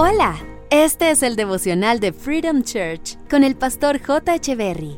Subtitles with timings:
[0.00, 0.36] Hola,
[0.70, 4.38] este es el devocional de Freedom Church con el pastor J.
[4.54, 4.96] Berry.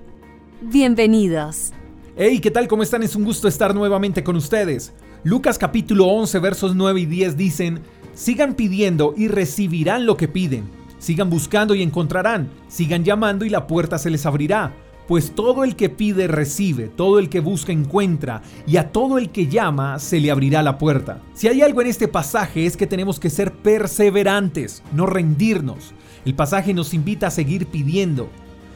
[0.60, 1.72] Bienvenidos.
[2.19, 2.69] Hey, ¿qué tal?
[2.69, 3.02] ¿Cómo están?
[3.02, 4.92] Es un gusto estar nuevamente con ustedes.
[5.24, 7.81] Lucas capítulo 11 versos 9 y 10 dicen,
[8.13, 10.68] sigan pidiendo y recibirán lo que piden.
[10.99, 12.51] Sigan buscando y encontrarán.
[12.69, 14.74] Sigan llamando y la puerta se les abrirá.
[15.11, 19.30] Pues todo el que pide recibe, todo el que busca encuentra, y a todo el
[19.30, 21.20] que llama se le abrirá la puerta.
[21.34, 25.95] Si hay algo en este pasaje es que tenemos que ser perseverantes, no rendirnos.
[26.24, 28.28] El pasaje nos invita a seguir pidiendo.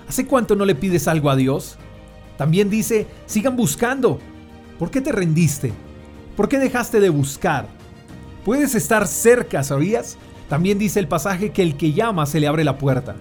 [0.09, 1.77] ¿Hace cuánto no le pides algo a Dios?
[2.37, 4.19] También dice, sigan buscando.
[4.77, 5.73] ¿Por qué te rendiste?
[6.37, 7.69] ¿Por qué dejaste de buscar?
[8.45, 10.19] Puedes estar cerca, ¿sabías?
[10.49, 13.15] También dice el pasaje que el que llama se le abre la puerta.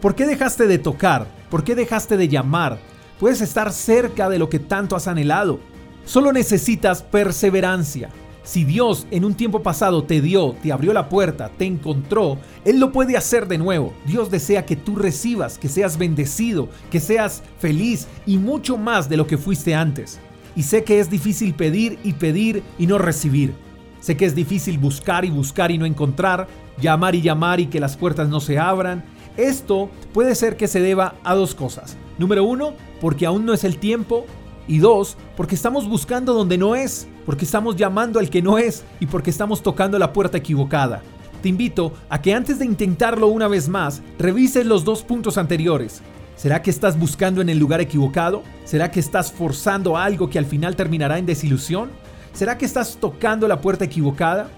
[0.00, 1.35] ¿Por qué dejaste de tocar?
[1.50, 2.78] ¿Por qué dejaste de llamar?
[3.20, 5.60] Puedes estar cerca de lo que tanto has anhelado.
[6.04, 8.10] Solo necesitas perseverancia.
[8.42, 12.78] Si Dios en un tiempo pasado te dio, te abrió la puerta, te encontró, Él
[12.78, 13.92] lo puede hacer de nuevo.
[14.06, 19.16] Dios desea que tú recibas, que seas bendecido, que seas feliz y mucho más de
[19.16, 20.20] lo que fuiste antes.
[20.54, 23.52] Y sé que es difícil pedir y pedir y no recibir.
[24.00, 26.46] Sé que es difícil buscar y buscar y no encontrar,
[26.80, 29.04] llamar y llamar y que las puertas no se abran,
[29.36, 31.96] esto puede ser que se deba a dos cosas.
[32.18, 34.26] Número uno, porque aún no es el tiempo.
[34.68, 38.82] Y dos, porque estamos buscando donde no es, porque estamos llamando al que no es
[38.98, 41.02] y porque estamos tocando la puerta equivocada.
[41.40, 46.02] Te invito a que antes de intentarlo una vez más, revises los dos puntos anteriores.
[46.34, 48.42] ¿Será que estás buscando en el lugar equivocado?
[48.64, 51.90] ¿Será que estás forzando algo que al final terminará en desilusión?
[52.32, 54.50] ¿Será que estás tocando la puerta equivocada?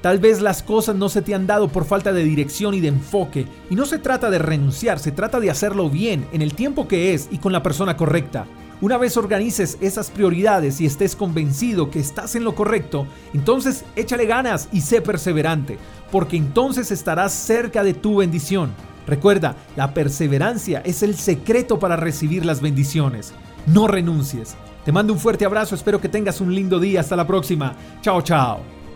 [0.00, 2.88] Tal vez las cosas no se te han dado por falta de dirección y de
[2.88, 3.46] enfoque.
[3.68, 7.12] Y no se trata de renunciar, se trata de hacerlo bien, en el tiempo que
[7.12, 8.46] es y con la persona correcta.
[8.80, 14.24] Una vez organices esas prioridades y estés convencido que estás en lo correcto, entonces échale
[14.24, 15.78] ganas y sé perseverante,
[16.10, 18.70] porque entonces estarás cerca de tu bendición.
[19.06, 23.34] Recuerda, la perseverancia es el secreto para recibir las bendiciones.
[23.66, 24.56] No renuncies.
[24.84, 27.00] Te mando un fuerte abrazo, espero que tengas un lindo día.
[27.00, 27.74] Hasta la próxima.
[28.00, 28.79] Chao, chao.